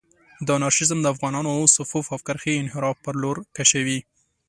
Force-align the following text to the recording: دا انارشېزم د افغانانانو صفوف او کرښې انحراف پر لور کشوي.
دا 0.47 0.53
انارشېزم 0.59 0.99
د 1.01 1.07
افغانانانو 1.13 1.71
صفوف 1.75 2.05
او 2.13 2.19
کرښې 2.27 2.53
انحراف 2.61 2.97
پر 3.05 3.15
لور 3.23 3.37
کشوي. 3.57 3.99